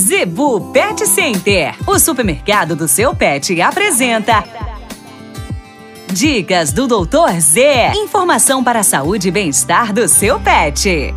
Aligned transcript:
Zebu 0.00 0.72
Pet 0.72 1.06
Center, 1.06 1.74
o 1.86 1.98
supermercado 1.98 2.74
do 2.74 2.88
seu 2.88 3.14
pet, 3.14 3.60
apresenta. 3.60 4.42
Dicas 6.10 6.72
do 6.72 6.86
Doutor 6.86 7.38
Z. 7.38 7.92
Informação 7.96 8.64
para 8.64 8.80
a 8.80 8.82
saúde 8.82 9.28
e 9.28 9.30
bem-estar 9.30 9.92
do 9.92 10.08
seu 10.08 10.40
pet. 10.40 11.14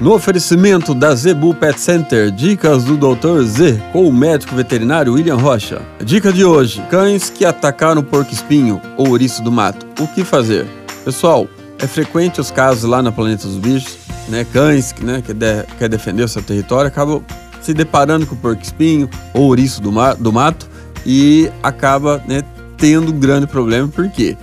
No 0.00 0.14
oferecimento 0.14 0.92
da 0.92 1.14
Zebu 1.14 1.54
Pet 1.54 1.80
Center, 1.80 2.32
dicas 2.32 2.82
do 2.82 2.96
Dr. 2.96 3.44
Z 3.44 3.80
com 3.92 4.08
o 4.08 4.12
médico 4.12 4.56
veterinário 4.56 5.12
William 5.12 5.36
Rocha. 5.36 5.82
Dica 6.04 6.32
de 6.32 6.44
hoje: 6.44 6.82
cães 6.90 7.30
que 7.30 7.44
atacaram 7.44 8.02
porco-espinho 8.02 8.82
ou 8.96 9.10
ouriço 9.10 9.44
do 9.44 9.52
mato. 9.52 9.86
O 10.00 10.08
que 10.08 10.24
fazer? 10.24 10.66
Pessoal, 11.04 11.46
é 11.78 11.86
frequente 11.86 12.40
os 12.40 12.50
casos 12.50 12.82
lá 12.82 13.00
na 13.00 13.12
Planeta 13.12 13.46
dos 13.46 13.58
Bichos, 13.58 13.96
né? 14.28 14.46
Cães 14.52 14.94
né, 15.00 15.22
que 15.24 15.32
de, 15.32 15.62
quer 15.78 15.88
defender 15.88 16.22
o 16.22 16.28
seu 16.28 16.42
território 16.42 16.88
acabam 16.88 17.22
se 17.60 17.74
deparando 17.74 18.26
com 18.26 18.34
o 18.34 18.38
porco-espinho 18.38 19.08
ou 19.34 19.44
ouriço 19.44 19.80
do, 19.80 19.90
ma 19.90 20.14
do 20.14 20.32
mato 20.32 20.68
e 21.04 21.50
acaba 21.62 22.22
né, 22.26 22.42
tendo 22.76 23.12
um 23.12 23.18
grande 23.18 23.46
problema 23.46 23.88
porque 23.88 24.36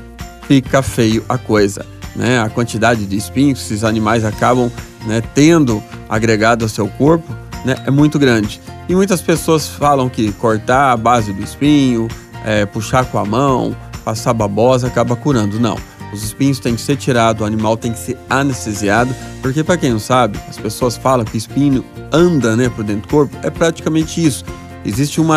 fica 0.47 0.81
feio 0.81 1.23
a 1.27 1.37
coisa. 1.37 1.85
Né? 2.15 2.39
A 2.39 2.49
quantidade 2.49 3.05
de 3.05 3.15
espinhos 3.15 3.59
que 3.59 3.65
esses 3.65 3.83
animais 3.83 4.23
acabam 4.23 4.71
né, 5.05 5.21
tendo 5.33 5.81
agregado 6.09 6.65
ao 6.65 6.69
seu 6.69 6.87
corpo 6.87 7.33
né, 7.65 7.75
é 7.85 7.91
muito 7.91 8.19
grande. 8.19 8.61
E 8.87 8.95
muitas 8.95 9.21
pessoas 9.21 9.67
falam 9.67 10.09
que 10.09 10.31
cortar 10.33 10.91
a 10.91 10.97
base 10.97 11.31
do 11.31 11.41
espinho, 11.41 12.07
é, 12.45 12.65
puxar 12.65 13.05
com 13.05 13.17
a 13.17 13.25
mão, 13.25 13.75
passar 14.03 14.33
babosa 14.33 14.87
acaba 14.87 15.15
curando. 15.15 15.59
Não. 15.59 15.77
Os 16.13 16.23
espinhos 16.23 16.59
têm 16.59 16.75
que 16.75 16.81
ser 16.81 16.95
tirados, 16.95 17.41
o 17.41 17.45
animal 17.45 17.75
tem 17.75 17.91
que 17.91 17.97
ser 17.97 18.17
anestesiado, 18.29 19.13
porque 19.41 19.63
para 19.63 19.77
quem 19.77 19.91
não 19.91 19.99
sabe, 19.99 20.39
as 20.47 20.57
pessoas 20.57 20.95
falam 20.95 21.25
que 21.25 21.35
espinho 21.35 21.83
anda 22.11 22.55
né, 22.55 22.69
por 22.69 22.83
dentro 22.83 23.01
do 23.01 23.07
corpo, 23.07 23.35
é 23.41 23.49
praticamente 23.49 24.23
isso. 24.23 24.45
Existe 24.85 25.19
um 25.19 25.27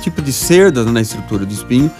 tipo 0.00 0.22
de 0.22 0.32
cerda 0.32 0.82
na 0.84 1.00
estrutura 1.00 1.44
do 1.44 1.52
espinho, 1.52 1.90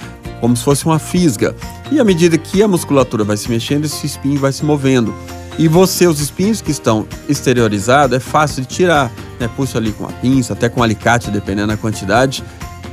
como 0.40 0.56
se 0.56 0.64
fosse 0.64 0.86
uma 0.86 0.98
fisga. 0.98 1.54
E 1.90 2.00
à 2.00 2.04
medida 2.04 2.38
que 2.38 2.62
a 2.62 2.68
musculatura 2.68 3.24
vai 3.24 3.36
se 3.36 3.50
mexendo, 3.50 3.84
esse 3.84 4.06
espinho 4.06 4.40
vai 4.40 4.52
se 4.52 4.64
movendo. 4.64 5.14
E 5.58 5.68
você, 5.68 6.06
os 6.06 6.20
espinhos 6.20 6.60
que 6.60 6.70
estão 6.70 7.06
exteriorizados, 7.28 8.16
é 8.16 8.20
fácil 8.20 8.62
de 8.62 8.68
tirar. 8.68 9.12
Né? 9.38 9.48
Puxa 9.56 9.78
ali 9.78 9.92
com 9.92 10.04
a 10.04 10.12
pinça, 10.12 10.52
até 10.52 10.68
com 10.68 10.80
um 10.80 10.82
alicate, 10.82 11.30
dependendo 11.30 11.68
da 11.68 11.76
quantidade. 11.76 12.42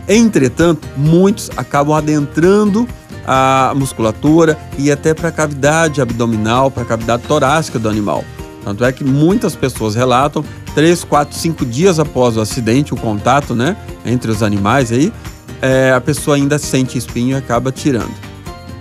Entretanto, 0.07 0.87
muitos 0.97 1.49
acabam 1.55 1.95
adentrando 1.95 2.87
a 3.25 3.73
musculatura 3.75 4.57
e 4.77 4.91
até 4.91 5.13
para 5.13 5.29
a 5.29 5.31
cavidade 5.31 6.01
abdominal, 6.01 6.71
para 6.71 6.83
a 6.83 6.85
cavidade 6.85 7.23
torácica 7.23 7.77
do 7.77 7.89
animal. 7.89 8.23
Tanto 8.63 8.85
é 8.85 8.91
que 8.91 9.03
muitas 9.03 9.55
pessoas 9.55 9.95
relatam, 9.95 10.43
3, 10.75 11.03
4, 11.03 11.37
5 11.37 11.65
dias 11.65 11.99
após 11.99 12.37
o 12.37 12.41
acidente, 12.41 12.93
o 12.93 12.97
contato 12.97 13.55
né, 13.55 13.75
entre 14.05 14.29
os 14.29 14.43
animais 14.43 14.91
aí, 14.91 15.11
é, 15.61 15.91
a 15.91 16.01
pessoa 16.01 16.37
ainda 16.37 16.57
sente 16.57 16.97
espinho 16.97 17.31
e 17.31 17.35
acaba 17.35 17.71
tirando. 17.71 18.13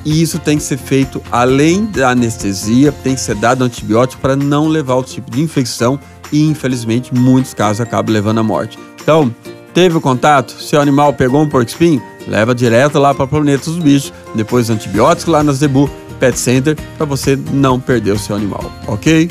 E 0.05 0.23
isso 0.23 0.39
tem 0.39 0.57
que 0.57 0.63
ser 0.63 0.79
feito 0.79 1.21
além 1.31 1.85
da 1.85 2.11
anestesia, 2.11 2.91
tem 2.91 3.15
que 3.15 3.21
ser 3.21 3.35
dado 3.35 3.65
antibiótico 3.65 4.21
para 4.21 4.35
não 4.35 4.67
levar 4.67 4.95
o 4.95 5.03
tipo 5.03 5.31
de 5.31 5.43
infecção 5.43 6.01
e, 6.33 6.47
infelizmente, 6.47 7.15
muitos 7.15 7.53
casos 7.53 7.81
acabam 7.81 8.13
levando 8.13 8.39
à 8.39 8.43
morte. 8.43 8.79
Então, 9.03 9.35
teve 9.75 9.97
o 9.97 10.01
contato? 10.01 10.53
Seu 10.53 10.81
animal 10.81 11.13
pegou 11.13 11.43
um 11.43 11.49
porco-espinho? 11.49 12.03
Leva 12.27 12.55
direto 12.55 12.99
lá 12.99 13.15
para 13.15 13.25
o 13.25 13.29
Planeta 13.29 13.65
dos 13.65 13.79
Bichos, 13.79 14.13
depois 14.35 14.71
antibióticos 14.71 15.33
lá 15.33 15.43
na 15.43 15.53
Zebu 15.53 15.91
Pet 16.19 16.39
Center, 16.39 16.77
para 16.97 17.07
você 17.07 17.39
não 17.53 17.81
perder 17.81 18.13
o 18.13 18.19
seu 18.19 18.37
animal, 18.37 18.71
ok? 18.87 19.31